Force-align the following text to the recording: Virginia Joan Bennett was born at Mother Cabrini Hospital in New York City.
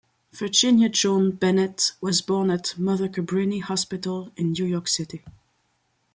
Virginia 0.31 0.89
Joan 0.89 1.29
Bennett 1.29 1.91
was 2.01 2.23
born 2.23 2.49
at 2.49 2.73
Mother 2.75 3.07
Cabrini 3.07 3.61
Hospital 3.61 4.31
in 4.35 4.51
New 4.53 4.65
York 4.65 4.87
City. 4.87 5.23